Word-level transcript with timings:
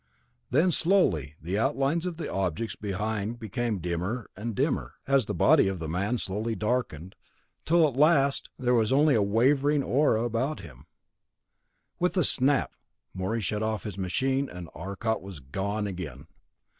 Then 0.49 0.71
slowly 0.71 1.35
the 1.39 1.59
outlines 1.59 2.07
of 2.07 2.17
the 2.17 2.27
objects 2.27 2.75
behind 2.75 3.37
became 3.37 3.77
dimmer 3.77 4.31
and 4.35 4.55
dimmer, 4.55 4.95
as 5.05 5.27
the 5.27 5.35
body 5.35 5.67
of 5.67 5.77
the 5.77 5.87
man 5.87 6.13
was 6.15 6.23
slowly 6.23 6.55
darkened, 6.55 7.15
till 7.65 7.87
at 7.87 7.95
last 7.95 8.49
there 8.57 8.73
was 8.73 8.91
only 8.91 9.13
a 9.13 9.21
wavering 9.21 9.83
aura 9.83 10.23
about 10.23 10.61
him. 10.61 10.87
With 11.99 12.17
a 12.17 12.23
snap 12.23 12.71
Morey 13.13 13.41
shut 13.41 13.61
off 13.61 13.83
his 13.83 13.99
machine 13.99 14.49
and 14.49 14.69
Arcot 14.73 15.21
was 15.21 15.39
gone 15.39 15.85
again. 15.85 16.25